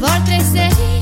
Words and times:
Vor 0.00 0.08
trei 0.24 0.99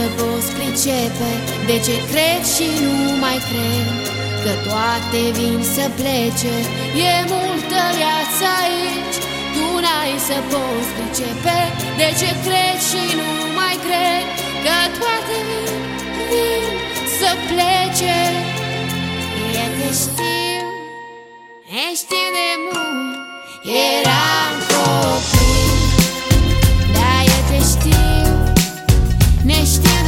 să 0.00 0.06
poți 0.20 0.50
pricepe. 0.56 1.30
De 1.68 1.76
ce 1.86 1.96
cred 2.10 2.42
și 2.54 2.68
nu 2.84 2.96
mai 3.24 3.38
cred? 3.48 3.86
Că 4.44 4.52
toate 4.68 5.20
vin 5.36 5.58
să 5.74 5.84
plece. 5.98 6.54
E 7.10 7.12
multă 7.34 7.80
viață 7.98 8.44
aici. 8.62 9.16
Tu 9.54 9.66
n-ai 9.84 10.14
să 10.28 10.36
poți 10.50 10.90
pricepe. 10.96 11.58
De 12.00 12.08
ce 12.20 12.30
cred 12.44 12.78
și 12.88 13.02
nu 13.18 13.30
mai 13.58 13.76
cred? 13.86 14.24
Că 14.64 14.76
toate 14.98 15.36
vin, 16.30 16.64
să 17.18 17.30
plece. 17.50 18.18
E 19.62 19.64
că 19.78 19.88
știu, 20.02 20.66
e 21.82 21.86
de 22.36 22.50
mult. 22.64 23.18
Eram 23.88 24.69
güneşti 29.60 29.99